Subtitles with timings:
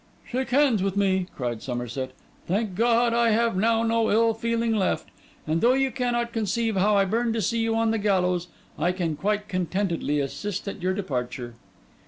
[0.27, 2.09] 'Shake hands with me,' cried Somerset.
[2.47, 5.07] 'Thank God, I have now no ill feeling left;
[5.45, 8.47] and though you cannot conceive how I burn to see you on the gallows,
[8.79, 11.53] I can quite contentedly assist at your departure.